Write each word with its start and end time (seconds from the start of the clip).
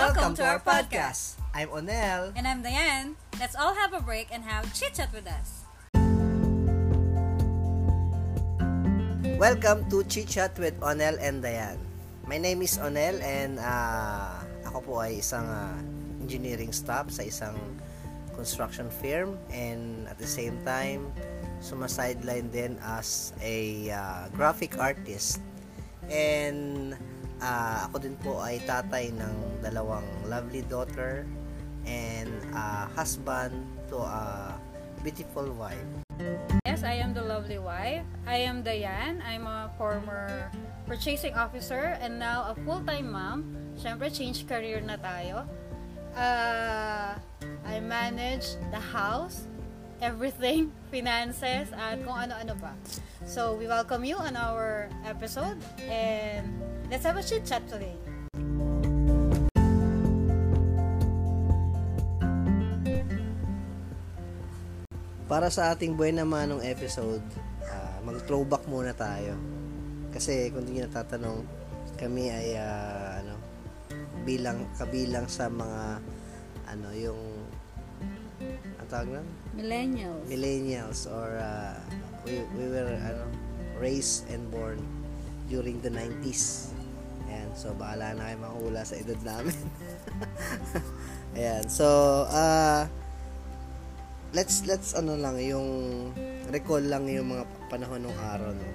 Welcome 0.00 0.32
to 0.40 0.44
our 0.48 0.56
podcast. 0.56 1.36
I'm 1.52 1.68
Onel. 1.68 2.32
And 2.32 2.48
I'm 2.48 2.64
Diane. 2.64 3.20
Let's 3.36 3.52
all 3.52 3.76
have 3.76 3.92
a 3.92 4.00
break 4.00 4.32
and 4.32 4.40
have 4.48 4.64
chit 4.72 4.96
chat 4.96 5.12
with 5.12 5.28
us. 5.28 5.68
Welcome 9.36 9.84
to 9.92 10.00
Chit 10.08 10.32
Chat 10.32 10.56
with 10.56 10.72
Onel 10.80 11.20
and 11.20 11.44
Diane. 11.44 11.76
My 12.24 12.40
name 12.40 12.64
is 12.64 12.80
Onel 12.80 13.20
and 13.20 13.60
uh, 13.60 14.40
ako 14.72 14.80
po 14.80 14.92
ay 15.04 15.20
isang 15.20 15.44
uh, 15.44 15.76
engineering 16.24 16.72
staff 16.72 17.12
sa 17.12 17.20
isang 17.20 17.60
construction 18.32 18.88
firm 18.88 19.36
and 19.52 20.08
at 20.08 20.16
the 20.16 20.24
same 20.24 20.56
time 20.64 21.12
sumasideline 21.60 22.48
din 22.48 22.80
as 22.80 23.36
a 23.44 23.92
uh, 23.92 24.32
graphic 24.32 24.80
artist. 24.80 25.44
And 26.08 26.96
uh, 27.40 27.88
ako 27.88 27.96
din 28.00 28.16
po 28.20 28.40
ay 28.40 28.60
tatay 28.64 29.12
ng 29.16 29.64
dalawang 29.64 30.04
lovely 30.28 30.62
daughter 30.68 31.24
and 31.88 32.30
uh, 32.52 32.86
husband 32.94 33.52
to 33.88 33.98
a 34.00 34.54
beautiful 35.02 35.48
wife. 35.56 35.88
Yes, 36.68 36.84
I 36.84 37.00
am 37.00 37.16
the 37.16 37.24
lovely 37.24 37.58
wife. 37.58 38.04
I 38.28 38.44
am 38.44 38.60
Diane. 38.62 39.24
I'm 39.24 39.48
a 39.48 39.72
former 39.80 40.52
purchasing 40.84 41.32
officer 41.34 41.96
and 42.00 42.20
now 42.20 42.52
a 42.52 42.54
full-time 42.62 43.10
mom. 43.10 43.56
Siyempre, 43.80 44.12
change 44.12 44.44
career 44.44 44.84
na 44.84 45.00
tayo. 45.00 45.48
Uh, 46.12 47.16
I 47.64 47.76
manage 47.80 48.60
the 48.68 48.82
house, 48.92 49.48
everything, 50.04 50.68
finances, 50.92 51.72
at 51.72 52.04
kung 52.04 52.28
ano-ano 52.28 52.52
pa. 52.60 52.76
So, 53.24 53.56
we 53.56 53.64
welcome 53.64 54.04
you 54.04 54.20
on 54.20 54.36
our 54.36 54.92
episode 55.08 55.56
and 55.88 56.69
let's 56.90 57.06
have 57.06 57.16
a 57.16 57.22
chit 57.22 57.46
chat 57.46 57.62
today. 57.70 57.94
Para 65.30 65.46
sa 65.46 65.70
ating 65.70 65.94
buhay 65.94 66.10
naman 66.10 66.50
ng 66.50 66.62
episode, 66.66 67.22
uh, 67.62 67.98
mag-throwback 68.02 68.66
muna 68.66 68.90
tayo. 68.90 69.38
Kasi 70.10 70.50
kung 70.50 70.66
hindi 70.66 70.82
natatanong, 70.82 71.46
kami 71.94 72.34
ay 72.34 72.58
uh, 72.58 73.22
ano, 73.22 73.34
bilang 74.26 74.66
kabilang 74.74 75.30
sa 75.30 75.46
mga 75.46 76.02
ano 76.66 76.88
yung 76.98 77.22
ang 78.82 78.88
tawag 78.90 79.08
na? 79.14 79.22
Millennials. 79.54 80.26
Millennials 80.26 81.00
or 81.06 81.38
uh, 81.38 81.78
we, 82.26 82.42
we 82.58 82.66
were 82.66 82.90
ano 82.98 83.22
raised 83.78 84.26
and 84.34 84.42
born 84.50 84.82
during 85.46 85.78
the 85.78 85.94
90s. 85.94 86.69
Ayan, 87.30 87.50
so 87.54 87.70
bahala 87.78 88.10
na 88.18 88.26
kayo 88.26 88.42
makahula 88.42 88.82
sa 88.82 88.98
edad 88.98 89.20
namin. 89.22 89.54
Ayan, 91.38 91.62
so 91.70 91.86
uh, 92.26 92.90
let's 94.34 94.66
let's 94.66 94.98
ano 94.98 95.14
lang 95.14 95.38
yung 95.38 95.68
recall 96.50 96.82
lang 96.82 97.06
yung 97.06 97.30
mga 97.30 97.46
panahon 97.70 98.02
ng 98.02 98.18
araw 98.18 98.50
no. 98.50 98.66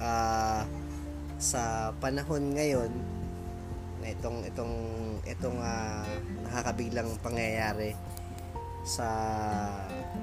Uh, 0.00 0.64
sa 1.36 1.92
panahon 2.00 2.56
ngayon 2.56 2.88
na 4.00 4.16
itong 4.16 4.48
itong 4.48 4.74
itong 5.28 5.60
uh, 5.60 6.08
nakakabiglang 6.48 7.12
pangyayari 7.20 7.92
sa 8.84 9.08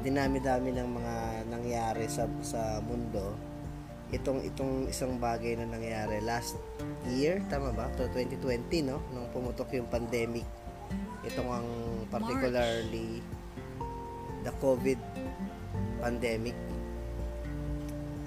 dinami-dami 0.02 0.74
ng 0.74 0.90
mga 0.98 1.16
nangyari 1.46 2.10
sa 2.10 2.26
sa 2.42 2.82
mundo 2.82 3.51
itong 4.12 4.44
itong 4.44 4.92
isang 4.92 5.16
bagay 5.18 5.56
na 5.56 5.68
nangyari 5.68 6.20
last 6.20 6.60
year 7.08 7.40
tama 7.48 7.72
ba? 7.72 7.88
To 7.96 8.08
2020 8.12 8.88
no? 8.88 9.00
Nung 9.16 9.32
pumutok 9.32 9.72
yung 9.76 9.88
pandemic. 9.88 10.46
Itong 11.24 11.50
ang 11.50 11.70
particularly 12.12 13.24
March. 13.24 14.44
the 14.44 14.54
COVID 14.60 15.00
pandemic. 16.04 16.58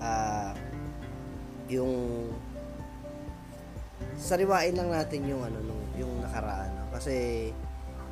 Uh, 0.01 0.53
yung 1.69 2.29
sariwain 4.17 4.77
lang 4.77 4.93
natin 4.93 5.25
yung 5.25 5.43
ano 5.45 5.59
nung 5.65 5.85
yung 5.97 6.13
nakaraan 6.21 6.71
no? 6.77 6.85
kasi 6.93 7.51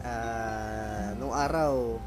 uh, 0.03 1.13
nung 1.21 1.37
araw 1.37 2.01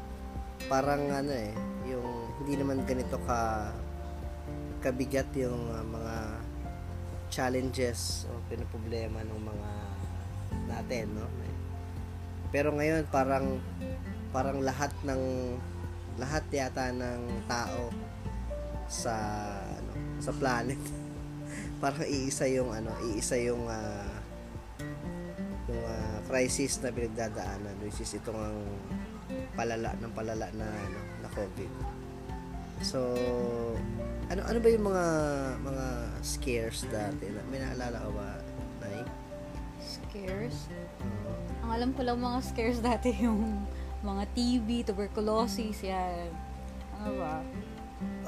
parang 0.66 1.06
ano 1.12 1.30
eh 1.30 1.54
yung 1.86 2.06
hindi 2.42 2.58
naman 2.58 2.82
ganito 2.82 3.16
ka 3.24 3.70
kabigat 4.80 5.30
yung 5.36 5.72
uh, 5.72 5.84
mga 5.84 6.16
challenges 7.32 8.24
o 8.30 8.38
pinoproblema 8.46 9.20
ng 9.26 9.40
mga 9.42 9.70
natin 10.70 11.06
no? 11.16 11.26
Pero 12.54 12.72
ngayon 12.72 13.04
parang 13.10 13.58
parang 14.30 14.62
lahat 14.62 14.92
ng 15.02 15.22
lahat 16.16 16.44
yata 16.48 16.94
ng 16.94 17.44
tao 17.44 17.92
sa 18.88 19.12
ano, 19.66 19.92
sa 20.22 20.32
planet 20.32 20.80
parang 21.82 22.06
iisa 22.06 22.46
yung 22.48 22.72
ano 22.72 22.88
iisa 23.12 23.36
yung 23.36 23.68
uh, 23.68 24.14
yung 25.68 25.84
uh, 25.84 26.18
crisis 26.30 26.80
na 26.80 26.94
pinagdadaanan 26.94 27.76
which 27.82 28.00
is 28.00 28.16
itong 28.16 28.38
ang 28.38 28.58
palala 29.58 29.92
ng 29.98 30.12
palala 30.14 30.46
na 30.54 30.66
ano 30.68 31.00
na 31.20 31.28
COVID. 31.34 31.72
So 32.80 33.00
ano 34.26 34.40
ano 34.42 34.58
ba 34.58 34.68
yung 34.70 34.86
mga 34.90 35.06
mga 35.62 35.86
scares 36.22 36.82
dati 36.90 37.24
na 37.30 37.40
may 37.46 37.62
naalala 37.62 37.98
ka 38.02 38.10
ba 38.10 38.28
Nay? 38.82 39.00
scares 39.78 40.66
uh, 40.72 41.62
ang 41.66 41.70
alam 41.70 41.90
ko 41.94 42.00
lang 42.02 42.18
mga 42.18 42.38
scares 42.42 42.78
dati 42.82 43.10
yung 43.26 43.66
mga 44.06 44.22
TB, 44.38 44.68
tuberculosis, 44.86 45.82
yan. 45.82 46.30
Ano 47.02 47.10
ba? 47.18 47.42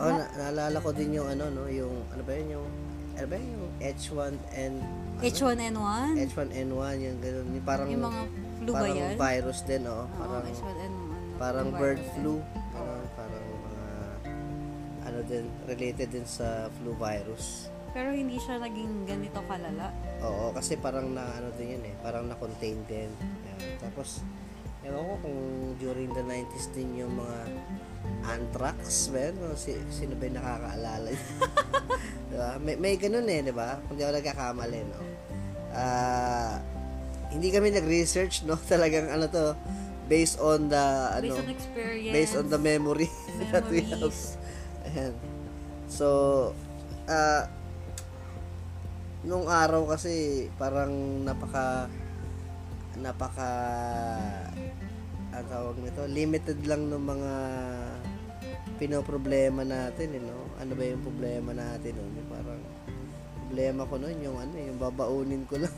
Oh, 0.00 0.10
na- 0.10 0.32
naalala 0.34 0.78
ko 0.82 0.90
din 0.90 1.14
yung 1.14 1.28
ano, 1.30 1.46
no, 1.54 1.70
yung, 1.70 2.02
ano 2.10 2.22
ba 2.26 2.32
yun, 2.34 2.58
yung, 2.58 2.66
ano 3.14 3.26
ba 3.30 3.34
yun, 3.38 3.48
yung 3.54 3.72
H1N, 3.78 4.74
ano? 4.82 5.22
H1N1? 5.22 6.08
H1N1, 6.34 6.94
yung 6.98 7.18
ganun, 7.22 7.46
yung 7.54 7.66
parang, 7.66 7.86
yung 7.90 8.04
mga 8.06 8.22
flu 8.58 8.72
ba 8.74 8.86
yan? 8.90 9.14
Parang 9.14 9.22
virus 9.22 9.60
din, 9.62 9.82
oh. 9.86 10.04
Parang, 10.18 10.42
H1N1. 10.50 11.20
Parang 11.38 11.68
bird 11.70 12.00
flu, 12.18 12.34
mga, 12.74 12.87
ano 15.18 15.26
din, 15.26 15.50
related 15.66 16.14
din 16.14 16.22
sa 16.22 16.70
flu 16.78 16.94
virus. 16.94 17.66
Pero 17.90 18.14
hindi 18.14 18.38
siya 18.38 18.62
naging 18.62 19.02
ganito 19.02 19.42
kalala. 19.50 19.90
Oo, 20.22 20.54
kasi 20.54 20.78
parang 20.78 21.10
na, 21.10 21.26
ano 21.34 21.50
din 21.58 21.74
yun 21.74 21.82
eh, 21.90 21.94
parang 21.98 22.30
na-contain 22.30 22.78
din. 22.86 23.10
Yan. 23.18 23.82
Tapos, 23.82 24.22
Ewan 24.86 25.04
ko 25.04 25.14
kung 25.26 25.40
during 25.82 26.10
the 26.14 26.22
90s 26.22 26.70
din 26.70 27.02
yung 27.02 27.10
mga 27.18 27.38
anthrax 28.30 29.10
ba 29.10 29.28
yun? 29.28 29.36
Si, 29.58 29.74
sino 29.90 30.14
ba 30.14 30.30
yung 30.30 30.38
nakakaalala 30.38 31.08
diba? 32.30 32.50
May, 32.62 32.76
may 32.78 32.94
ganun 32.94 33.26
eh, 33.26 33.42
di 33.42 33.50
ba? 33.50 33.82
Kung 33.84 33.98
di 33.98 34.06
ako 34.06 34.12
nagkakamali, 34.16 34.80
no? 34.86 35.00
Uh, 35.74 36.56
hindi 37.34 37.50
kami 37.50 37.74
nag-research, 37.74 38.46
no? 38.46 38.54
Talagang 38.70 39.10
ano 39.10 39.26
to, 39.26 39.58
based 40.06 40.38
on 40.38 40.70
the, 40.70 40.84
ano, 41.10 41.26
based 41.26 41.42
on 41.42 41.50
experience. 41.50 42.14
Based 42.14 42.34
on 42.38 42.46
the 42.46 42.60
memory 42.60 43.10
Memories. 43.10 43.50
that 43.52 43.66
we 43.66 43.82
have. 43.82 44.14
Ayan. 44.98 45.14
So, 45.86 46.08
uh, 47.06 47.42
nung 49.22 49.46
araw 49.46 49.86
kasi, 49.94 50.46
parang 50.58 51.22
napaka, 51.22 51.86
napaka 52.98 53.50
ang 55.30 55.46
tawag 55.46 55.78
nito, 55.78 56.02
limited 56.10 56.66
lang 56.66 56.90
ng 56.90 56.98
mga 56.98 57.32
pinoproblema 58.82 59.62
natin, 59.62 60.18
eh, 60.18 60.22
no? 60.22 60.50
Ano 60.58 60.74
ba 60.74 60.82
yung 60.82 61.06
problema 61.06 61.54
natin 61.54 61.94
noon? 61.94 62.26
Parang 62.26 62.62
problema 63.46 63.86
ko 63.86 63.94
noon 64.02 64.18
yung 64.18 64.34
ano, 64.34 64.54
yung 64.58 64.78
babaunin 64.82 65.46
ko 65.46 65.62
lang. 65.62 65.76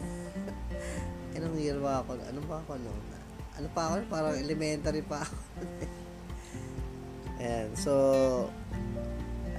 Anong 1.36 1.60
year 1.60 1.76
ba 1.76 2.00
ako? 2.00 2.16
Ano 2.24 2.40
ba 2.48 2.56
ako 2.64 2.72
noon? 2.80 3.04
Ano 3.60 3.68
pa 3.76 3.82
ako? 3.92 3.94
Parang 4.08 4.32
elementary 4.40 5.04
pa 5.04 5.20
ako. 5.20 5.36
Ayan. 7.40 7.68
So, 7.72 7.92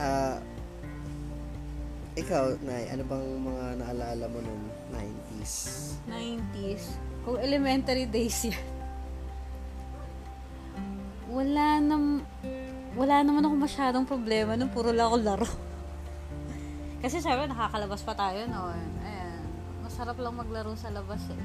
uh, 0.02 0.36
ikaw, 2.18 2.60
Nay, 2.66 2.92
ano 2.92 3.08
bang 3.08 3.26
mga 3.40 3.66
naalala 3.80 4.26
mo 4.28 4.40
noon? 4.44 4.64
90s? 4.92 5.54
90s? 6.10 6.84
Kung 7.24 7.38
elementary 7.40 8.10
days 8.10 8.44
yan, 8.52 8.60
wala 11.32 11.80
nam 11.80 12.28
wala 12.92 13.24
naman 13.24 13.48
ako 13.48 13.56
masyadong 13.56 14.04
problema 14.04 14.60
nung 14.60 14.68
puro 14.68 14.92
lang 14.92 15.08
ako 15.08 15.18
laro. 15.24 15.48
Kasi 17.04 17.24
syempre 17.24 17.48
nakakalabas 17.48 18.04
pa 18.04 18.12
tayo 18.12 18.44
noon. 18.52 18.84
Ayan. 19.08 19.48
Masarap 19.80 20.20
lang 20.20 20.36
maglaro 20.36 20.76
sa 20.76 20.92
labas 20.92 21.24
eh. 21.32 21.40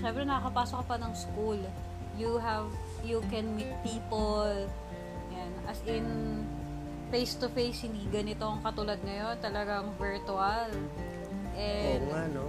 Syempre 0.00 0.24
nakakapasok 0.24 0.76
ka 0.80 0.84
pa 0.88 0.96
ng 0.96 1.12
school. 1.12 1.60
You 2.16 2.40
have, 2.40 2.72
you 3.04 3.20
can 3.28 3.52
meet 3.52 3.68
people. 3.84 4.48
Ayan. 5.28 5.52
As 5.68 5.84
in, 5.84 6.08
face 7.08 7.36
to 7.40 7.48
face, 7.52 7.84
hindi 7.84 8.04
ganito 8.08 8.44
ang 8.44 8.60
katulad 8.60 9.00
ngayon. 9.04 9.36
Talagang 9.40 9.92
virtual. 9.96 10.70
And, 11.58 12.02
Oo 12.04 12.12
nga, 12.12 12.24
no? 12.32 12.46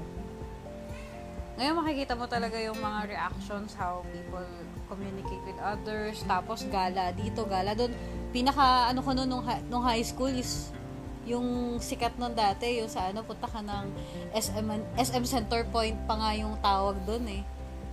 Ngayon 1.59 1.75
makikita 1.75 2.15
mo 2.15 2.23
talaga 2.23 2.55
yung 2.55 2.79
mga 2.79 3.11
reactions, 3.11 3.75
how 3.75 3.99
people 4.15 4.47
communicate 4.87 5.43
with 5.43 5.59
others, 5.59 6.23
tapos 6.23 6.63
gala 6.71 7.11
dito, 7.11 7.43
gala 7.43 7.75
doon. 7.75 7.91
Pinaka 8.31 8.87
ano 8.87 9.03
ko 9.03 9.11
noon 9.11 9.27
nung, 9.27 9.43
nung 9.67 9.83
high 9.83 10.03
school 10.05 10.31
is 10.31 10.71
yung 11.27 11.75
sikat 11.83 12.15
nun 12.15 12.31
dati, 12.31 12.79
yung 12.79 12.87
sa 12.87 13.11
ano, 13.11 13.27
punta 13.27 13.43
ka 13.43 13.59
ng 13.59 13.85
SM, 14.31 14.67
SM 14.95 15.25
Center 15.27 15.67
Point 15.67 15.99
pa 16.07 16.15
nga 16.15 16.31
yung 16.31 16.55
tawag 16.63 16.95
doon 17.03 17.27
eh. 17.27 17.43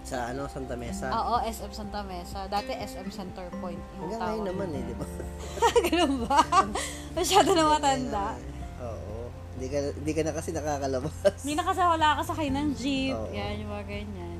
Sa 0.06 0.30
ano, 0.30 0.46
Santa 0.46 0.78
Mesa. 0.78 1.10
Oo, 1.10 1.42
SM 1.42 1.72
Santa 1.74 2.00
Mesa. 2.06 2.46
Dati 2.46 2.70
SM 2.70 3.10
Center 3.10 3.50
Point 3.58 3.82
yung 3.98 4.06
Hanggang 4.06 4.22
ngayon 4.22 4.46
naman 4.54 4.68
eh, 4.70 4.82
di 4.86 4.94
ba? 4.94 5.06
Ganun 5.90 6.14
ba? 6.30 6.38
Masyado 7.18 7.50
na 7.50 7.64
matanda. 7.74 8.38
Oo. 8.86 9.26
Hindi 9.58 9.66
ka, 9.66 9.78
hindi 9.98 10.12
ka 10.14 10.22
na 10.22 10.32
kasi 10.38 10.54
nakakalabas. 10.54 11.38
Hindi 11.42 11.54
na 11.58 11.64
kasi 11.66 11.80
wala 11.82 12.08
ka 12.14 12.22
sakay 12.22 12.48
ng 12.54 12.68
jeep. 12.78 13.18
Oo. 13.18 13.34
Yan, 13.34 13.58
yung 13.58 13.70
mga 13.74 13.86
ganyan. 13.90 14.38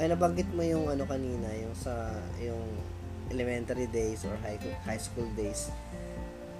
Ay, 0.00 0.06
nabanggit 0.08 0.48
mo 0.56 0.64
yung 0.64 0.88
ano 0.88 1.04
kanina, 1.04 1.52
yung 1.52 1.76
sa, 1.76 1.92
yung 2.40 2.64
elementary 3.28 3.84
days 3.92 4.24
or 4.24 4.32
high, 4.40 4.56
high 4.88 5.02
school 5.02 5.28
days. 5.36 5.68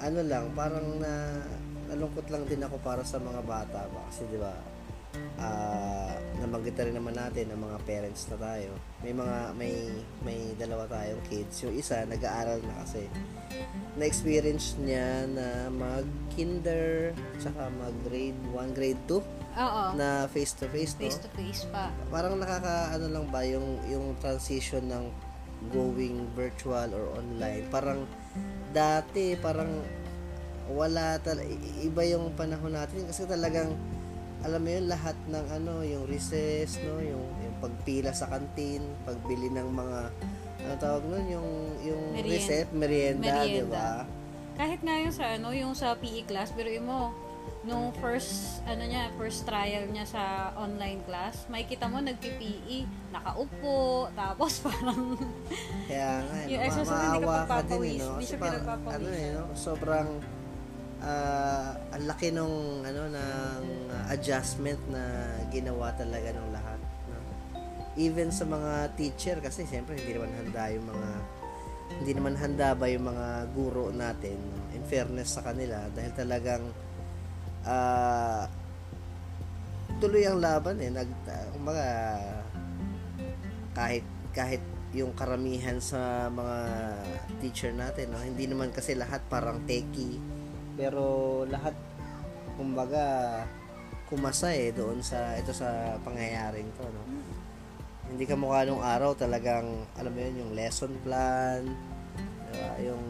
Ano 0.05 0.20
lang, 0.20 0.52
parang 0.52 1.00
na, 1.00 1.40
nalungkot 1.88 2.29
lang 2.29 2.44
din 2.44 2.61
ako 2.61 2.76
para 2.85 3.00
sa 3.08 3.17
mga 3.17 3.40
bata 3.40 3.88
ba? 3.88 4.05
Kasi 4.12 4.29
di 4.29 4.37
ba, 4.37 4.52
ah 5.38 6.14
nabanggit 6.44 6.76
na 6.76 6.84
rin 6.84 6.96
naman 7.00 7.14
natin 7.16 7.44
ng 7.50 7.61
mga 7.61 7.78
parents 7.88 8.28
na 8.28 8.37
tayo. 8.37 8.70
May 9.00 9.16
mga, 9.16 9.38
may, 9.56 9.75
may 10.20 10.40
dalawa 10.61 10.84
tayong 10.87 11.25
kids. 11.26 11.64
Yung 11.64 11.75
isa, 11.75 12.05
nag-aaral 12.05 12.61
na 12.61 12.84
kasi. 12.84 13.08
Na-experience 13.96 14.76
niya 14.78 15.25
na 15.25 15.72
mag-kinder, 15.72 17.16
tsaka 17.40 17.72
mag-grade 17.81 18.38
1, 18.52 18.76
grade 18.76 19.02
2 19.08 19.19
Oo. 19.55 19.84
na 19.96 20.28
face-to-face, 20.28 21.00
no? 21.00 21.08
Face 21.08 21.20
to 21.22 21.31
face 21.32 21.62
pa. 21.70 21.88
parang 22.11 22.37
nakaka 22.37 22.90
ano 22.90 23.06
lang 23.06 23.26
ba 23.31 23.46
yung 23.46 23.78
yung 23.87 24.19
transition 24.19 24.82
ng 24.90 25.06
going 25.70 26.26
virtual 26.34 26.90
or 26.90 27.14
online 27.16 27.62
parang 27.70 28.02
dati 28.75 29.38
parang 29.38 29.70
wala 30.69 31.16
tal 31.22 31.38
iba 31.81 32.02
yung 32.05 32.34
panahon 32.34 32.75
natin 32.75 33.06
kasi 33.06 33.25
talagang 33.25 33.78
alam 34.44 34.61
mo 34.61 34.69
yun 34.69 34.87
lahat 34.87 35.17
ng 35.26 35.46
ano 35.50 35.81
yung 35.81 36.05
recess 36.05 36.76
no 36.79 37.00
yung 37.00 37.25
yung 37.41 37.56
pagpila 37.58 38.12
sa 38.12 38.29
kantin 38.29 38.85
pagbili 39.02 39.49
ng 39.49 39.67
mga 39.67 39.99
ano 40.61 40.75
tawag 40.76 41.02
nun 41.02 41.25
yung 41.26 41.49
yung 41.82 42.02
Merien- 42.12 42.29
recess 42.31 42.67
merienda, 42.70 43.25
di 43.41 43.58
merienda. 43.58 43.73
ba 43.75 43.88
Kahit 44.55 44.81
nga 44.81 44.94
yung 44.94 45.11
sa 45.11 45.35
ano, 45.35 45.50
yung 45.50 45.75
sa 45.75 45.99
PE 45.99 46.31
class, 46.31 46.55
pero 46.55 46.70
mo, 46.79 47.11
nung 47.64 47.91
first, 47.99 48.62
ano 48.62 48.87
niya, 48.87 49.11
first 49.19 49.43
trial 49.43 49.82
niya 49.91 50.06
sa 50.06 50.23
online 50.55 51.02
class, 51.02 51.50
may 51.50 51.67
kita 51.67 51.90
mo 51.90 51.99
nagpi-PE, 51.99 52.87
nakaupo, 53.11 54.06
tapos 54.14 54.61
parang, 54.64 55.19
Kaya 55.90 56.23
nga, 56.23 56.37
Yung 56.47 56.61
ma- 56.61 56.67
exercise, 56.70 57.02
hindi 57.02 57.19
ka 57.19 57.26
eh, 57.26 57.31
pagpapawis. 57.35 57.99
no? 57.99 58.12
Hindi 58.14 58.25
siya 58.25 58.38
parang, 58.38 58.62
pinagpapawis. 58.62 58.94
ano 58.94 59.08
eh, 59.11 59.26
no? 59.35 59.44
Sobrang, 59.58 60.08
ah, 61.04 61.76
ang 61.92 62.04
laki 62.08 62.32
nung, 62.32 62.80
ano, 62.82 63.02
ng 63.12 63.62
adjustment 64.08 64.80
na 64.88 65.36
ginawa 65.52 65.92
talaga 65.94 66.32
ng 66.32 66.48
lahat, 66.50 66.80
no? 67.12 67.20
Even 67.94 68.32
sa 68.32 68.48
mga 68.48 68.96
teacher, 68.96 69.36
kasi 69.38 69.68
siyempre, 69.68 70.00
hindi 70.00 70.16
naman 70.16 70.32
handa 70.34 70.64
yung 70.72 70.86
mga, 70.88 71.10
hindi 72.00 72.12
naman 72.16 72.34
handa 72.40 72.68
ba 72.72 72.86
yung 72.88 73.06
mga 73.06 73.28
guro 73.52 73.92
natin, 73.92 74.40
no? 74.40 74.60
in 74.72 74.82
fairness 74.88 75.36
sa 75.36 75.44
kanila, 75.44 75.86
dahil 75.92 76.12
talagang, 76.16 76.64
ah, 77.68 78.48
tuloy 80.00 80.24
ang 80.26 80.40
laban 80.40 80.80
eh, 80.82 80.90
nag, 80.90 81.10
uh, 81.28 81.46
kumbaga, 81.54 81.86
kahit 83.74 84.04
kahit 84.34 84.62
yung 84.94 85.10
karamihan 85.18 85.82
sa 85.82 86.30
mga 86.30 86.58
teacher 87.42 87.74
natin 87.74 88.14
no 88.14 88.22
hindi 88.22 88.46
naman 88.46 88.70
kasi 88.70 88.94
lahat 88.94 89.22
parang 89.26 89.66
techie 89.66 90.22
pero 90.75 91.43
lahat 91.49 91.75
kumbaga 92.55 93.43
kumasa 94.11 94.53
eh 94.55 94.71
doon 94.71 95.00
sa 95.00 95.35
ito 95.38 95.50
sa 95.50 95.99
pangyayaring 96.03 96.69
to 96.76 96.85
no? 96.87 97.03
Hindi 98.05 98.29
ka 98.29 98.37
mukha 98.37 98.69
nung 98.69 98.85
araw 98.85 99.17
talagang 99.17 99.88
alam 99.97 100.12
mo 100.12 100.21
yun 100.21 100.44
yung 100.44 100.53
lesson 100.55 100.93
plan 101.03 101.65
diba? 102.53 102.73
yung 102.93 103.05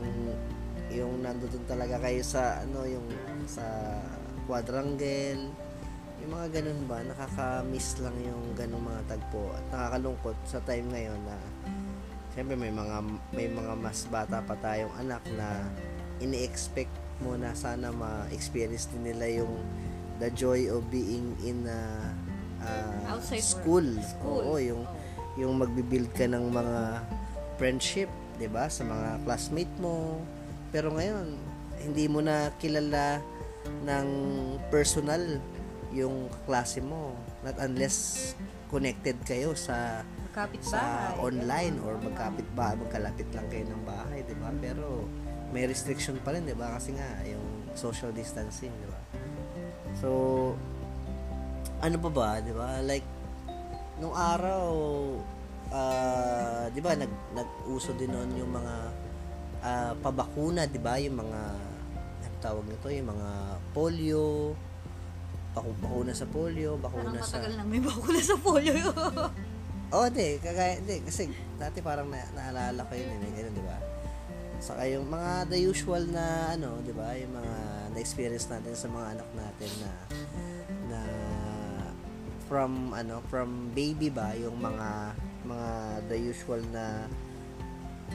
yung 0.94 1.12
nandoon 1.26 1.66
talaga 1.66 1.98
kayo 1.98 2.22
sa 2.22 2.62
ano 2.62 2.86
yung 2.86 3.04
sa 3.50 3.66
quadrangle. 4.46 5.50
Yung 6.22 6.32
mga 6.32 6.60
ganun 6.60 6.80
ba 6.88 7.02
nakaka-miss 7.04 8.00
lang 8.00 8.16
yung 8.24 8.54
ganung 8.56 8.86
mga 8.86 9.02
tagpo. 9.10 9.52
At 9.52 9.64
nakakalungkot 9.74 10.36
sa 10.46 10.62
time 10.62 10.88
ngayon 10.88 11.20
na 11.26 11.36
syempre 12.32 12.56
may 12.56 12.72
mga 12.72 12.96
may 13.34 13.48
mga 13.50 13.72
mas 13.76 14.06
bata 14.08 14.40
pa 14.40 14.54
tayong 14.62 14.94
anak 14.96 15.20
na 15.34 15.66
ini-expect 16.22 17.03
mo 17.22 17.38
na 17.38 17.54
sana 17.54 17.94
ma-experience 17.94 18.90
din 18.90 19.10
nila 19.12 19.42
yung 19.42 19.54
the 20.18 20.30
joy 20.34 20.70
of 20.70 20.86
being 20.90 21.34
in 21.42 21.66
a 21.66 21.80
uh, 22.62 23.18
Outside 23.18 23.42
school. 23.42 23.86
School. 24.02 24.42
Oo, 24.42 24.58
yung 24.58 24.82
yung 25.34 25.58
magbi-build 25.58 26.14
ka 26.14 26.30
ng 26.30 26.50
mga 26.50 27.02
friendship, 27.58 28.10
'di 28.38 28.46
ba? 28.50 28.70
Sa 28.70 28.86
mga 28.86 29.22
classmate 29.26 29.74
mo. 29.82 30.22
Pero 30.70 30.94
ngayon, 30.94 31.38
hindi 31.82 32.06
mo 32.06 32.22
na 32.22 32.50
kilala 32.58 33.18
ng 33.86 34.08
personal 34.70 35.38
yung 35.94 36.30
klase 36.46 36.82
mo. 36.82 37.14
Not 37.46 37.58
unless 37.62 38.32
connected 38.70 39.14
kayo 39.22 39.54
sa 39.54 40.02
magkapit 40.30 40.62
sa 40.66 40.82
bahay. 41.14 41.30
online 41.30 41.76
or 41.86 41.94
magkapit 42.02 42.48
ba 42.58 42.74
magkalapit 42.74 43.28
lang 43.30 43.46
kayo 43.46 43.70
ng 43.70 43.82
bahay, 43.86 44.26
'di 44.26 44.34
ba? 44.42 44.50
Pero 44.58 45.06
may 45.52 45.66
restriction 45.66 46.16
pa 46.22 46.32
rin, 46.32 46.46
'di 46.46 46.56
ba? 46.56 46.78
Kasi 46.78 46.94
nga 46.96 47.08
yung 47.26 47.44
social 47.74 48.10
distancing, 48.14 48.72
'di 48.72 48.88
ba? 48.88 49.00
So 49.98 50.08
ano 51.82 51.96
pa 52.00 52.10
ba, 52.10 52.28
'di 52.40 52.52
ba? 52.54 52.80
Like 52.80 53.06
nung 54.00 54.14
araw 54.14 54.66
ah 55.74 56.66
'di 56.70 56.80
ba 56.80 56.94
nag 56.94 57.12
nag-uso 57.34 57.92
din 57.98 58.10
noon 58.10 58.30
yung 58.38 58.52
mga 58.54 58.74
ah, 59.64 59.92
pabakuna, 59.98 60.64
'di 60.64 60.80
ba? 60.80 60.96
Yung 61.00 61.18
mga 61.18 61.40
ano 62.24 62.34
tawag 62.40 62.64
nito, 62.68 62.88
yung 62.88 63.10
mga 63.10 63.28
polio, 63.76 64.54
baku- 65.54 65.78
bakuna 65.80 66.12
sa 66.12 66.26
polio, 66.26 66.76
Parang 66.78 67.10
bakuna 67.14 67.20
sa 67.22 67.38
matagal 67.38 67.52
nang 67.56 67.68
may 67.68 67.82
bakula 67.82 68.20
sa 68.20 68.36
polio. 68.38 68.90
Oo, 69.94 70.06
di. 70.10 70.42
Kagaya, 70.42 70.82
di. 70.82 70.98
Kasi 71.06 71.30
dati 71.54 71.78
parang 71.78 72.10
na, 72.10 72.26
naalala 72.34 72.82
ko 72.82 72.92
yun, 72.98 73.14
eh, 73.14 73.30
ganun, 73.30 73.54
di 73.54 73.62
ba? 73.62 73.78
Saka 74.64 74.88
yung 74.88 75.12
mga 75.12 75.52
the 75.52 75.60
usual 75.60 76.00
na, 76.08 76.56
ano, 76.56 76.80
di 76.80 76.96
ba? 76.96 77.12
Yung 77.20 77.36
mga 77.36 77.56
na-experience 77.92 78.48
natin 78.48 78.72
sa 78.72 78.88
mga 78.88 79.20
anak 79.20 79.28
natin 79.36 79.70
na, 79.84 79.92
na 80.88 81.00
from, 82.48 82.96
ano, 82.96 83.20
from 83.28 83.68
baby 83.76 84.08
ba, 84.08 84.32
yung 84.32 84.56
mga, 84.56 85.12
mga 85.44 85.68
the 86.08 86.16
usual 86.16 86.64
na 86.72 87.04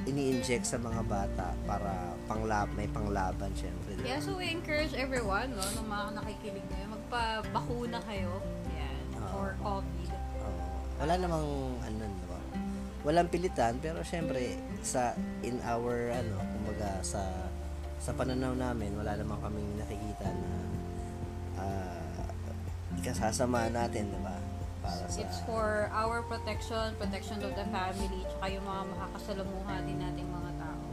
ini-inject 0.10 0.66
sa 0.66 0.82
mga 0.82 1.06
bata 1.06 1.54
para 1.70 2.18
panglab, 2.26 2.74
may 2.74 2.90
panglaban, 2.90 3.54
syempre. 3.54 3.94
di 3.94 4.02
ba? 4.02 4.18
Yeah, 4.18 4.22
so 4.22 4.34
we 4.34 4.50
encourage 4.50 4.98
everyone, 4.98 5.54
no, 5.54 5.62
nung 5.78 5.86
mga 5.86 6.18
nakikinig 6.18 6.66
ngayon, 6.66 6.90
magpabakuna 6.98 8.02
kayo. 8.10 8.42
Yan, 8.74 9.06
Oo. 9.22 9.30
for 9.30 9.50
COVID. 9.62 10.10
Oo. 10.50 10.66
wala 10.98 11.14
namang 11.14 11.46
ano, 11.86 12.02
di 12.10 12.26
ba? 12.26 12.40
Walang 13.08 13.32
pilitan 13.32 13.80
pero 13.80 14.04
syempre 14.04 14.60
sa 14.84 15.16
in 15.46 15.60
our 15.64 16.12
ano, 16.12 16.36
kumbaga 16.58 17.00
sa 17.00 17.24
sa 18.00 18.12
pananaw 18.16 18.56
namin 18.56 18.96
wala 18.96 19.16
namang 19.16 19.40
kaming 19.44 19.72
nakikita 19.80 20.28
na 20.28 20.52
ah 21.60 22.00
ikasasama 23.00 23.72
natin, 23.72 24.12
di 24.12 24.20
ba? 24.20 24.36
Para 24.84 25.08
sa 25.08 25.20
It's 25.24 25.40
for 25.48 25.88
our 25.92 26.20
protection, 26.28 26.96
protection 27.00 27.40
of 27.44 27.56
the 27.56 27.68
family, 27.72 28.28
tsaka 28.28 28.46
yung 28.52 28.66
mga 28.68 28.84
makakasalamuha 28.92 29.74
din 29.88 29.98
nating 30.00 30.30
mga 30.30 30.52
tao. 30.60 30.84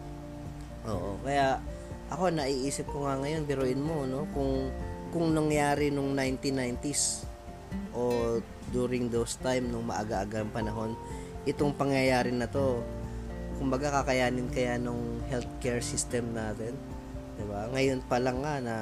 Oo, 0.87 1.11
kaya 1.27 1.59
ako 2.11 2.31
naiisip 2.31 2.87
ko 2.87 3.07
nga 3.07 3.19
ngayon, 3.19 3.43
biruin 3.43 3.83
mo, 3.83 4.07
no, 4.07 4.31
kung 4.31 4.71
kung 5.11 5.35
nangyari 5.35 5.91
nung 5.91 6.15
1990s 6.15 7.27
o 7.95 8.37
during 8.71 9.11
those 9.11 9.39
time 9.43 9.71
nung 9.71 9.87
maaga-agang 9.87 10.51
panahon, 10.55 10.95
itong 11.47 11.73
pangyayari 11.73 12.35
na 12.35 12.45
to, 12.45 12.83
kumbaga 13.57 14.03
kakayanin 14.03 14.50
kaya 14.50 14.76
nung 14.76 15.23
healthcare 15.26 15.81
system 15.81 16.35
natin, 16.35 16.75
'di 17.38 17.45
ba? 17.47 17.71
Ngayon 17.73 17.99
pa 18.05 18.19
lang 18.19 18.43
nga 18.43 18.55
na 18.61 18.76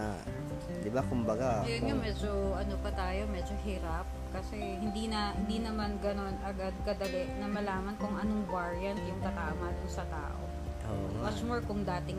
'di 0.80 0.90
ba 0.90 1.04
kumbaga 1.04 1.62
Yun 1.62 1.80
nga, 1.80 1.92
kung- 1.92 2.02
medyo 2.02 2.30
ano 2.56 2.74
pa 2.80 2.90
tayo, 2.90 3.22
medyo 3.28 3.54
hirap. 3.62 4.06
Kasi 4.34 4.58
hindi 4.58 5.06
na 5.06 5.30
hindi 5.30 5.62
naman 5.62 5.94
ganon 6.02 6.34
agad 6.42 6.74
kadali 6.82 7.30
na 7.38 7.46
malaman 7.46 7.94
kung 8.02 8.18
anong 8.18 8.42
variant 8.50 8.98
yung 9.06 9.20
tatama 9.22 9.70
dun 9.70 9.90
sa 9.92 10.02
tao. 10.10 10.42
Nga. 10.84 11.22
Much 11.22 11.40
more 11.46 11.62
kung 11.62 11.86
dating 11.86 12.18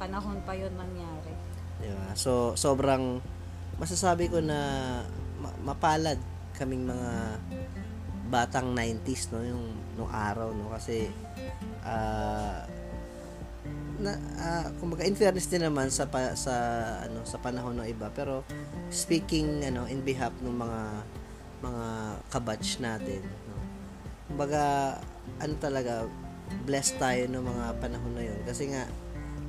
panahon 0.00 0.40
pa 0.42 0.56
yun 0.56 0.72
nangyari. 0.72 1.30
Di 1.78 1.92
ba? 1.92 2.16
So, 2.16 2.56
sobrang 2.56 3.20
masasabi 3.76 4.32
ko 4.32 4.40
na 4.40 4.58
ma- 5.36 5.72
mapalad 5.72 6.16
kaming 6.56 6.88
mga 6.88 7.10
batang 8.30 8.72
90s 8.72 9.34
no 9.34 9.42
yung 9.42 9.64
nung 9.98 10.10
araw 10.10 10.54
no 10.54 10.70
kasi 10.70 11.10
ah 11.82 12.64
na 14.00 14.16
uh, 14.16 14.66
kumbaga 14.80 15.04
in 15.04 15.12
fairness 15.12 15.44
din 15.44 15.60
naman 15.60 15.92
sa 15.92 16.08
pa, 16.08 16.32
sa 16.32 16.54
ano 17.04 17.20
sa 17.28 17.36
panahon 17.36 17.76
ng 17.76 17.88
iba 17.92 18.08
pero 18.08 18.40
speaking 18.88 19.60
ano 19.60 19.84
in 19.84 20.00
behalf 20.00 20.32
ng 20.40 20.56
mga 20.56 20.82
mga 21.60 21.86
kabatch 22.32 22.80
natin 22.80 23.20
no. 23.20 23.60
Kumbaga 24.32 24.96
ano 25.36 25.54
talaga 25.60 26.08
blessed 26.64 26.96
tayo 26.96 27.28
ng 27.28 27.44
mga 27.44 27.64
panahon 27.78 28.12
na 28.16 28.24
yun. 28.24 28.40
Kasi 28.48 28.72
nga 28.72 28.88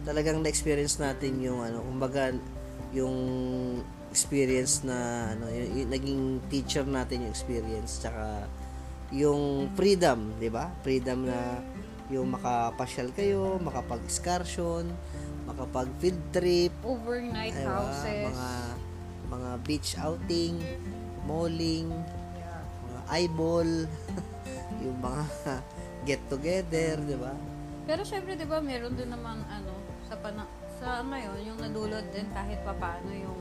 talagang 0.03 0.43
na-experience 0.43 1.00
natin 1.00 1.39
yung 1.39 1.63
ano 1.63 1.79
kumbaga 1.85 2.35
yung 2.91 3.15
experience 4.11 4.83
na 4.83 5.31
ano 5.31 5.47
yung, 5.47 5.69
yung 5.85 5.89
naging 5.93 6.23
teacher 6.51 6.83
natin 6.83 7.23
yung 7.23 7.31
experience 7.31 8.03
tsaka 8.03 8.50
yung 9.12 9.68
freedom, 9.74 10.32
'di 10.38 10.48
ba? 10.48 10.72
Freedom 10.82 11.27
na 11.27 11.60
yung 12.08 12.27
makapasyal 12.27 13.12
kayo, 13.12 13.56
makapag-excursion, 13.60 14.88
makapag 15.46 15.88
field 16.00 16.20
trip, 16.32 16.72
Overnight 16.84 17.56
diba? 17.56 17.72
houses. 17.72 18.27
mga 18.27 18.50
mga 19.32 19.50
beach 19.63 19.96
outing, 19.96 20.60
malling, 21.24 21.88
Yeah. 22.36 22.60
mga 22.84 23.01
eyeball, 23.10 23.70
yung 24.84 24.98
mga 25.00 25.24
get 26.03 26.22
together, 26.27 27.00
'di 27.00 27.15
ba? 27.15 27.32
Pero 27.88 28.01
syempre, 28.03 28.36
di 28.36 28.46
ba, 28.46 28.60
meron 28.60 28.94
din 28.94 29.08
naman, 29.08 29.44
ano, 29.46 29.72
sa 30.08 30.15
pana 30.15 30.44
sa 30.75 31.03
ngayon, 31.03 31.46
yung 31.46 31.58
nadulot 31.60 32.03
din 32.10 32.25
kahit 32.32 32.60
papaano 32.63 33.12
yung 33.12 33.39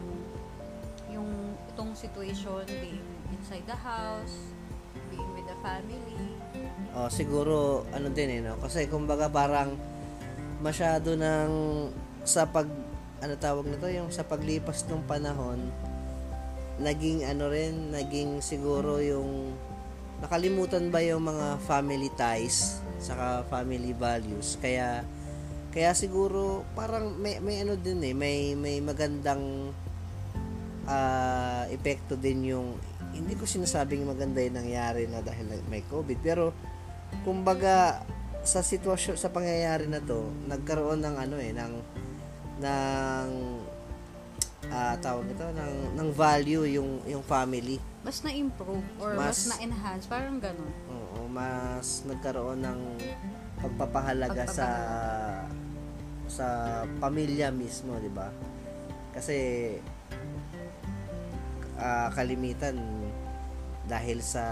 yung 1.10 1.30
itong 1.68 1.90
situation 1.92 2.62
being 2.78 3.02
inside 3.32 3.64
the 3.64 3.74
house, 3.74 4.49
family. 5.62 6.16
Oh, 6.96 7.08
siguro 7.08 7.86
ano 7.94 8.10
din 8.10 8.28
eh 8.28 8.40
no? 8.42 8.58
Kasi 8.58 8.90
kumbaga 8.90 9.30
parang 9.30 9.78
masyado 10.60 11.14
ng 11.14 11.50
sa 12.26 12.44
pag 12.50 12.66
ano 13.20 13.34
tawag 13.36 13.68
nito? 13.68 13.86
Yung 13.88 14.10
sa 14.10 14.26
paglipas 14.26 14.84
ng 14.88 15.04
panahon 15.06 15.60
naging 16.80 17.28
ano 17.28 17.52
rin 17.52 17.92
naging 17.92 18.40
siguro 18.40 19.04
yung 19.04 19.52
nakalimutan 20.24 20.88
ba 20.88 21.04
yung 21.04 21.28
mga 21.28 21.60
family 21.68 22.08
ties 22.16 22.80
saka 22.98 23.44
family 23.48 23.92
values? 23.92 24.56
Kaya 24.60 25.04
kaya 25.70 25.94
siguro 25.94 26.66
parang 26.74 27.14
may 27.20 27.38
may 27.38 27.62
ano 27.62 27.78
din 27.78 28.02
eh 28.02 28.14
may 28.16 28.58
may 28.58 28.82
magandang 28.82 29.70
ah 30.90 31.70
epekto 31.70 32.18
din 32.18 32.50
yung 32.50 32.74
hindi 33.14 33.34
ko 33.34 33.44
sinasabing 33.44 34.06
maganda 34.06 34.40
yung 34.40 34.56
nangyari 34.56 35.06
na 35.10 35.20
dahil 35.20 35.46
may 35.66 35.82
COVID 35.86 36.18
pero 36.22 36.54
kumbaga 37.26 38.04
sa 38.40 38.64
sitwasyon 38.64 39.20
sa 39.20 39.28
pangyayari 39.28 39.84
na 39.90 40.00
to 40.00 40.30
nagkaroon 40.48 41.04
ng 41.04 41.16
ano 41.18 41.36
eh 41.36 41.52
ng 41.52 41.74
ng 42.60 43.28
ah 44.70 44.94
tawag 45.02 45.26
ito 45.26 45.44
ng 45.44 45.98
ng 45.98 46.08
value 46.14 46.64
yung 46.68 47.02
yung 47.04 47.24
family 47.26 47.80
Mas 48.00 48.24
na-improve 48.24 48.84
or 48.96 49.12
Mas- 49.12 49.44
mas, 49.44 49.60
na-enhance, 49.60 50.08
parang 50.08 50.40
ganun. 50.40 50.72
Oo, 50.88 51.28
mas 51.28 52.00
nagkaroon 52.08 52.64
ng 52.64 52.80
pagpapahalaga 53.60 54.48
sa 54.48 54.68
sa 56.24 56.46
pamilya 56.96 57.52
mismo, 57.52 58.00
'di 58.00 58.08
ba? 58.08 58.32
Kasi 59.12 59.36
ah, 61.80 62.08
kalimitan 62.12 62.76
dahil 63.90 64.22
sa 64.22 64.44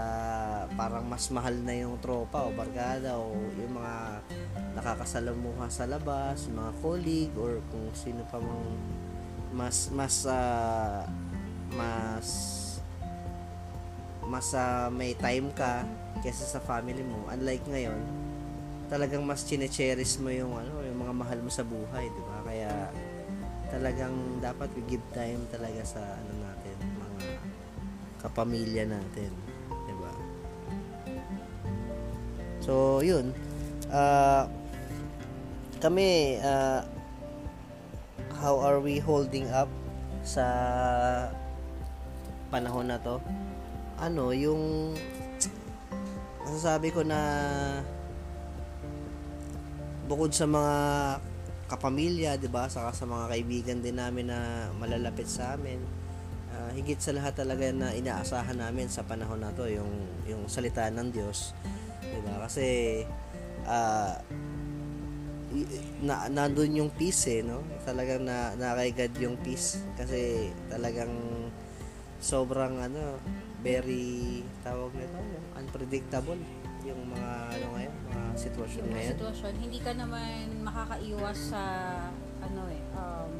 parang 0.75 1.07
mas 1.07 1.31
mahal 1.31 1.55
na 1.63 1.71
yung 1.71 1.95
tropa 2.03 2.43
o 2.43 2.51
barkada 2.51 3.15
o 3.15 3.31
yung 3.55 3.71
mga 3.71 4.19
nakakasalamuha 4.75 5.71
sa 5.71 5.87
labas, 5.87 6.49
mga 6.51 6.71
colleague 6.83 7.35
or 7.39 7.63
kung 7.71 7.87
sino 7.95 8.25
pa 8.27 8.41
mang 8.41 8.67
mas 9.55 9.87
mas 9.95 10.27
ah, 10.27 11.07
mas 11.71 12.27
mas 14.29 14.51
ah, 14.53 14.91
may 14.91 15.15
time 15.15 15.49
ka 15.55 15.87
kesa 16.21 16.45
sa 16.45 16.59
family 16.61 17.01
mo. 17.01 17.25
Unlike 17.31 17.65
ngayon, 17.65 18.01
talagang 18.91 19.23
mas 19.23 19.47
chine-cherish 19.47 20.19
mo 20.19 20.29
yung 20.29 20.53
ano, 20.53 20.83
yung 20.85 20.99
mga 20.99 21.13
mahal 21.15 21.39
mo 21.41 21.49
sa 21.49 21.63
buhay, 21.65 22.05
'di 22.11 22.21
ba? 22.27 22.37
Kaya 22.43 22.71
talagang 23.69 24.41
dapat 24.41 24.69
we 24.73 24.81
give 24.89 25.05
time 25.13 25.41
talaga 25.53 25.81
sa 25.85 26.01
ano 26.01 26.31
natin, 26.41 26.75
mga 26.97 27.08
kapamilya 28.19 28.87
natin, 28.87 29.31
'di 29.67 29.95
ba? 29.99 30.13
So, 32.63 33.03
yun. 33.05 33.31
Ah 33.89 34.45
kami 35.79 36.35
ah, 36.43 36.83
how 38.43 38.59
are 38.59 38.83
we 38.83 38.99
holding 38.99 39.47
up 39.47 39.71
sa 40.27 40.43
panahon 42.51 42.91
na 42.91 42.99
to? 42.99 43.23
Ano, 43.95 44.35
yung 44.35 44.95
masasabi 46.43 46.91
ko 46.91 47.07
na 47.07 47.19
bukod 50.11 50.35
sa 50.35 50.43
mga 50.43 50.75
kapamilya, 51.71 52.35
'di 52.35 52.51
ba, 52.51 52.67
saka 52.67 52.91
sa 52.91 53.07
mga 53.07 53.31
kaibigan 53.31 53.79
din 53.79 53.95
namin 53.95 54.27
na 54.27 54.67
malalapit 54.75 55.31
sa 55.31 55.55
amin, 55.55 55.79
ah, 56.59 56.69
higit 56.75 56.99
sa 56.99 57.15
lahat 57.15 57.39
talaga 57.39 57.71
na 57.71 57.95
inaasahan 57.95 58.59
namin 58.59 58.91
sa 58.91 59.07
panahon 59.07 59.39
na 59.39 59.55
to 59.55 59.63
yung 59.71 59.87
yung 60.27 60.43
salita 60.51 60.91
ng 60.91 61.07
Diyos, 61.09 61.55
'di 62.03 62.19
ba? 62.27 62.43
Kasi 62.43 62.67
y- 65.49 65.69
na 66.05 66.29
nandun 66.29 66.75
yung 66.75 66.91
peace 66.93 67.27
eh, 67.31 67.41
no? 67.41 67.63
Talagang 67.83 68.23
na 68.27 68.53
nakaigad 68.53 69.13
yung 69.17 69.35
peace 69.41 69.81
kasi 69.97 70.51
talagang 70.69 71.11
sobrang 72.19 72.77
ano, 72.83 73.17
very 73.63 74.43
tawag 74.61 74.91
nito, 74.95 75.19
unpredictable 75.55 76.39
yung 76.83 77.11
mga 77.11 77.31
ano 77.59 77.65
ngayon, 77.75 77.95
mga 78.07 78.21
sitwasyon 78.39 78.83
Yung 78.87 78.93
ngayon. 78.95 79.11
sitwasyon, 79.15 79.53
hindi 79.59 79.79
ka 79.83 79.91
naman 79.95 80.63
makakaiwas 80.63 81.37
sa, 81.51 81.63
ano 82.39 82.61
eh, 82.71 82.83
um, 82.95 83.31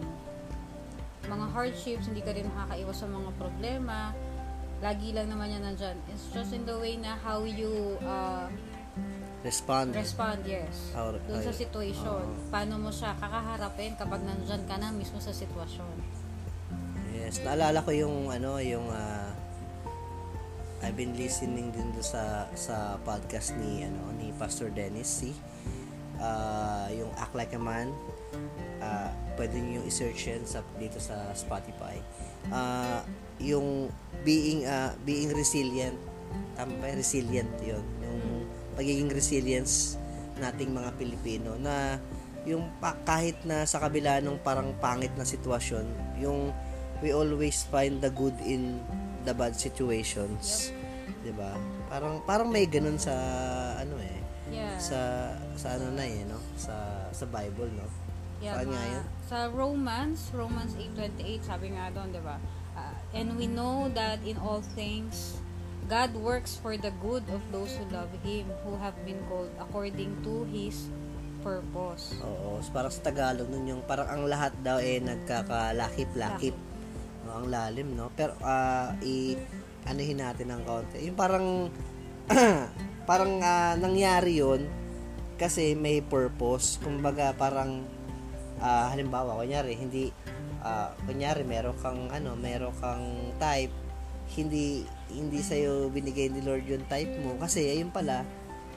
mga 1.30 1.46
hardships, 1.54 2.10
hindi 2.10 2.26
ka 2.26 2.34
rin 2.34 2.50
makakaiwas 2.50 2.98
sa 2.98 3.08
mga 3.08 3.30
problema. 3.38 4.12
Lagi 4.82 5.14
lang 5.14 5.30
naman 5.30 5.54
yan 5.54 5.62
nandyan. 5.62 5.98
It's 6.10 6.34
just 6.34 6.52
in 6.52 6.66
the 6.66 6.74
way 6.76 6.98
na 6.98 7.14
how 7.20 7.46
you 7.46 8.00
uh, 8.02 8.50
Respond. 9.40 9.96
respond, 9.96 10.44
yes. 10.44 10.92
Or- 11.00 11.16
Doon 11.24 11.40
sa 11.40 11.56
situation. 11.56 12.28
oo. 12.28 12.52
Paano 12.52 12.76
mo 12.76 12.92
siya 12.92 13.16
kakaharapin 13.16 13.96
kapag 13.96 14.20
nandyan 14.28 14.68
ka 14.68 14.76
na 14.76 14.92
mismo 14.92 15.16
sa 15.24 15.32
sitwasyon. 15.32 15.96
Yes, 17.16 17.40
naalala 17.48 17.80
ko 17.80 17.96
yung 17.96 18.28
ano, 18.28 18.60
yung 18.60 18.84
ah, 18.92 19.32
I've 20.84 20.96
been 20.96 21.16
listening 21.16 21.72
din 21.72 21.92
do 21.92 22.04
sa 22.04 22.48
sa 22.56 22.96
podcast 23.04 23.56
ni 23.60 23.84
ano 23.84 24.12
ni 24.16 24.32
Pastor 24.36 24.72
Dennis 24.72 25.08
si 25.08 25.32
ah, 26.20 26.88
yung 26.92 27.12
Act 27.16 27.36
Like 27.36 27.56
a 27.56 27.60
Man. 27.60 27.92
Ah, 28.80 29.12
pwede 29.36 29.60
niyo 29.60 29.84
yung 29.84 29.88
i-search 29.88 30.32
yan 30.32 30.44
sa 30.48 30.64
dito 30.80 30.98
sa 31.00 31.32
Spotify. 31.36 32.00
Ah, 32.52 33.04
yung 33.40 33.92
being 34.24 34.64
ah, 34.68 34.96
being 35.04 35.32
resilient. 35.36 35.96
Tama 36.56 36.76
ba? 36.80 36.92
Resilient 36.96 37.52
'yon. 37.64 37.84
Yung 38.04 38.48
pagiging 38.76 39.12
resilience 39.12 40.00
nating 40.40 40.72
mga 40.72 40.96
Pilipino 40.96 41.60
na 41.60 42.00
yung 42.48 42.72
pa, 42.80 42.96
kahit 43.04 43.36
na 43.44 43.68
sa 43.68 43.84
kabila 43.84 44.24
ng 44.24 44.40
parang 44.40 44.72
pangit 44.80 45.12
na 45.20 45.28
sitwasyon, 45.28 45.84
yung 46.24 46.56
we 47.04 47.12
always 47.12 47.68
find 47.68 48.00
the 48.00 48.12
good 48.12 48.36
in 48.48 48.80
the 49.28 49.36
bad 49.36 49.56
situations. 49.60 50.72
'Di 51.24 51.36
ba? 51.36 51.52
Parang 51.92 52.24
parang 52.24 52.48
may 52.48 52.64
ganun 52.64 52.96
sa 52.96 53.14
ano 53.80 54.00
eh 54.00 54.18
Yeah. 54.50 54.82
sa 54.82 55.30
sa 55.54 55.78
ano 55.78 55.94
na 55.94 56.10
eh 56.10 56.26
no 56.26 56.42
sa 56.58 56.74
sa 57.14 57.26
Bible 57.30 57.70
no. 57.70 57.86
Yeah, 58.40 58.56
Saan 58.60 58.68
nga 58.72 58.84
yun? 58.88 59.06
Sa 59.28 59.38
Romans, 59.52 60.20
Romans 60.32 60.74
8.28, 60.76 61.44
sabi 61.44 61.68
nga 61.76 61.92
doon, 61.92 62.10
di 62.16 62.22
ba? 62.24 62.40
Ah, 62.74 62.96
and 63.12 63.36
we 63.36 63.46
know 63.46 63.92
that 63.92 64.24
in 64.24 64.40
all 64.40 64.64
things, 64.74 65.40
God 65.92 66.16
works 66.16 66.56
for 66.56 66.78
the 66.80 66.94
good 67.04 67.26
of 67.34 67.42
those 67.52 67.76
who 67.76 67.84
love 67.92 68.14
Him, 68.24 68.48
who 68.64 68.78
have 68.80 68.96
been 69.04 69.20
called 69.28 69.52
according 69.60 70.16
to 70.24 70.48
His 70.54 70.88
purpose. 71.42 72.16
Oo, 72.22 72.60
so 72.60 72.70
parang 72.72 72.94
sa 72.94 73.02
Tagalog 73.04 73.48
nun 73.48 73.66
yung 73.66 73.82
parang 73.84 74.08
ang 74.08 74.24
lahat 74.28 74.54
daw 74.60 74.78
eh 74.78 75.00
nagkakalakip-lakip. 75.00 76.56
No, 77.26 77.44
ang 77.44 77.48
lalim 77.48 77.96
no. 77.96 78.12
Pero 78.14 78.36
ah 78.44 78.94
i 79.04 79.36
anuhin 79.88 80.20
natin 80.20 80.52
ng 80.52 80.62
konti. 80.68 81.00
Yung 81.08 81.18
parang 81.18 81.72
parang 83.10 83.42
ah, 83.42 83.74
nangyari 83.80 84.40
yun 84.40 84.68
kasi 85.40 85.74
may 85.74 86.04
purpose. 86.04 86.78
Kumbaga 86.84 87.34
parang 87.34 87.88
ah, 88.60 88.92
halimbawa 88.92 89.40
kunyari 89.40 89.76
hindi 89.76 90.12
ah, 90.64 90.92
kunyari 91.08 91.44
meron 91.44 91.76
kang 91.80 92.12
ano, 92.12 92.36
meron 92.36 92.76
kang 92.80 93.36
type 93.40 93.74
hindi 94.30 94.86
hindi 95.10 95.42
sa 95.42 95.58
binigay 95.90 96.30
ni 96.30 96.46
Lord 96.46 96.70
yung 96.70 96.86
type 96.86 97.10
mo. 97.26 97.34
Kasi 97.42 97.66
ayun 97.66 97.90
pala 97.90 98.22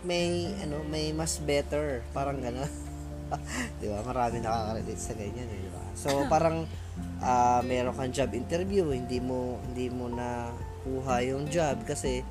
may 0.03 0.51
ano 0.65 0.81
may 0.89 1.13
mas 1.13 1.39
better. 1.39 2.01
Parang 2.17 2.41
gano'n. 2.41 2.73
'di 3.81 3.89
ba? 3.89 4.01
Marami 4.05 4.45
nakaka-relate 4.45 5.01
sa 5.01 5.15
ganyan 5.17 5.49
eh, 5.49 5.59
'di 5.61 5.71
ba? 5.73 5.85
So 5.97 6.25
parang 6.29 6.65
uh, 7.21 7.61
meron 7.65 7.95
kang 7.97 8.13
job 8.13 8.33
interview 8.33 8.93
hindi 8.93 9.21
mo 9.21 9.61
hindi 9.71 9.89
mo 9.89 10.09
na 10.09 10.53
kuha 10.83 11.23
yung 11.25 11.47
job 11.49 11.85
kasi 11.87 12.27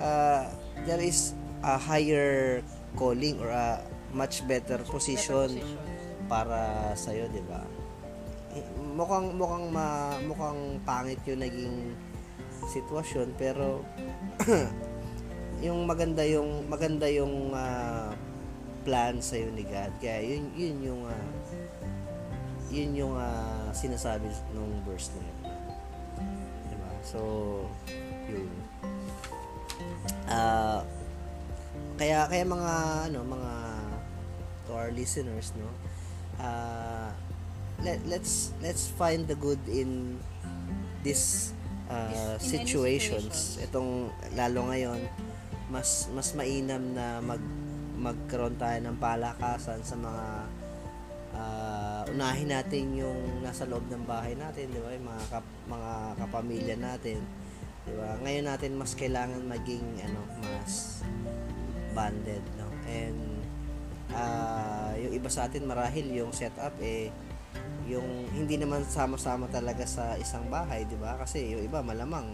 uh, 0.00 0.48
there 0.88 1.02
is 1.02 1.36
a 1.62 1.76
higher 1.76 2.60
calling 2.94 3.36
or 3.42 3.50
a 3.50 3.82
much 4.14 4.46
better 4.46 4.78
position, 4.86 5.50
better 5.50 5.66
position. 5.66 5.93
Para 6.26 6.92
sa 6.96 7.12
iyo 7.12 7.28
'di 7.30 7.42
ba 7.46 7.62
mukhang 8.94 9.34
mukhang 9.34 9.66
ma, 9.74 10.14
mukhang 10.22 10.78
pangit 10.86 11.18
yung 11.26 11.42
naging 11.42 11.76
sitwasyon 12.70 13.34
pero 13.34 13.82
yung 15.66 15.84
maganda 15.84 16.22
yung 16.22 16.70
maganda 16.70 17.10
yung 17.10 17.50
uh, 17.50 18.14
plan 18.86 19.18
sa 19.18 19.40
iyo 19.40 19.50
ni 19.50 19.66
God. 19.66 19.92
Kaya 19.98 20.22
yun 20.22 20.44
yun 20.54 20.76
yung 20.84 21.02
uh, 21.08 21.30
yun 22.70 22.90
yung 22.94 23.14
uh, 23.18 23.68
sinasabi 23.74 24.30
nung 24.54 24.70
verse 24.86 25.10
na 25.16 25.20
yun. 25.24 25.38
Diba? 26.70 26.90
So, 27.02 27.18
yun. 28.30 28.50
Uh, 30.30 30.80
kaya 31.98 32.26
kaya 32.30 32.44
mga 32.46 32.72
ano 33.10 33.18
mga 33.22 33.52
to 34.66 34.70
our 34.74 34.90
listeners 34.90 35.52
no 35.54 35.68
uh, 36.40 37.10
let, 37.82 38.00
let's 38.06 38.54
let's 38.64 38.88
find 38.88 39.28
the 39.28 39.36
good 39.36 39.60
in 39.68 40.18
this 41.04 41.52
uh, 41.90 42.38
situations. 42.40 43.60
Itong 43.60 44.10
lalo 44.34 44.72
ngayon 44.72 45.00
mas 45.68 46.08
mas 46.12 46.36
mainam 46.36 46.80
na 46.92 47.20
mag 47.24 47.40
magkaroon 47.94 48.58
tayo 48.58 48.78
ng 48.84 48.96
palakasan 49.00 49.80
sa 49.80 49.96
mga 49.96 50.24
uh, 51.34 52.02
unahin 52.10 52.50
natin 52.50 52.84
yung 52.94 53.20
nasa 53.40 53.64
loob 53.64 53.86
ng 53.90 54.04
bahay 54.04 54.34
natin, 54.34 54.70
di 54.70 54.80
ba? 54.82 54.90
Yung 54.92 55.06
mga 55.06 55.24
kap, 55.30 55.46
mga 55.70 55.92
kapamilya 56.20 56.76
natin, 56.78 57.18
di 57.86 57.92
ba? 57.94 58.18
Ngayon 58.22 58.44
natin 58.50 58.70
mas 58.78 58.92
kailangan 58.98 59.40
maging 59.46 59.86
ano, 60.02 60.20
mas 60.42 61.00
banded, 61.94 62.42
no? 62.58 62.68
And 62.90 63.33
uh, 64.14 64.94
yung 64.96 65.12
iba 65.12 65.28
sa 65.28 65.50
atin 65.50 65.66
marahil 65.66 66.06
yung 66.14 66.30
setup 66.30 66.72
eh 66.80 67.10
yung 67.84 68.32
hindi 68.32 68.56
naman 68.56 68.80
sama-sama 68.88 69.44
talaga 69.52 69.84
sa 69.84 70.16
isang 70.16 70.48
bahay, 70.48 70.88
'di 70.88 70.96
ba? 70.96 71.20
Kasi 71.20 71.52
yung 71.52 71.62
iba 71.68 71.84
malamang 71.84 72.32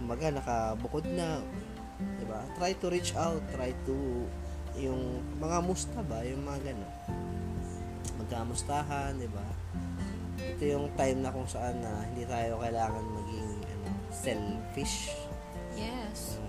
umaga 0.00 0.32
nakabukod 0.32 1.04
na, 1.12 1.44
'di 2.16 2.24
ba? 2.24 2.40
Try 2.56 2.72
to 2.80 2.88
reach 2.88 3.12
out, 3.16 3.40
try 3.52 3.76
to 3.84 4.24
yung 4.76 5.20
mga 5.40 5.60
musta 5.60 6.00
ba, 6.04 6.24
yung 6.24 6.44
mga 6.44 6.72
gano'n. 6.72 6.92
Magkamustahan, 8.24 9.20
'di 9.20 9.28
ba? 9.28 9.46
Ito 10.40 10.62
yung 10.64 10.88
time 10.96 11.20
na 11.20 11.32
kung 11.32 11.48
saan 11.48 11.76
na 11.84 12.04
hindi 12.08 12.24
tayo 12.24 12.56
kailangan 12.60 13.04
maging 13.04 13.50
ano, 13.60 13.88
selfish. 14.08 15.12
Yes. 15.76 16.40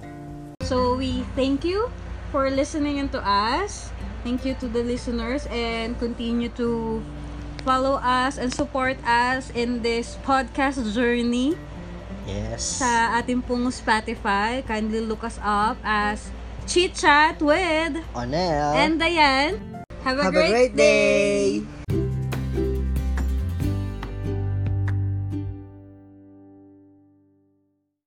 So 0.63 0.95
we 0.95 1.27
thank 1.35 1.67
you 1.67 1.91
for 2.31 2.49
listening 2.49 3.09
to 3.09 3.19
us. 3.21 3.91
Thank 4.23 4.43
you 4.45 4.53
to 4.59 4.67
the 4.67 4.83
listeners 4.83 5.47
and 5.51 5.97
continue 5.99 6.49
to 6.59 7.01
follow 7.63 7.99
us 7.99 8.37
and 8.37 8.51
support 8.53 8.97
us 9.05 9.51
in 9.51 9.81
this 9.81 10.17
podcast 10.25 10.81
journey. 10.93 11.55
Yes. 12.27 12.83
Sa 12.83 13.15
ating 13.19 13.39
pong 13.43 13.71
Spotify, 13.71 14.59
kindly 14.67 14.99
look 14.99 15.23
us 15.23 15.39
up 15.39 15.79
as 15.83 16.27
Chit 16.67 16.91
Chat 16.95 17.39
with 17.39 18.03
Onel 18.11 18.75
and 18.75 18.99
Diane. 18.99 19.59
Have 20.03 20.19
a, 20.19 20.23
Have 20.27 20.33
great, 20.35 20.47
a 20.47 20.51
great 20.51 20.73
day. 20.75 21.59
day. 21.63 21.76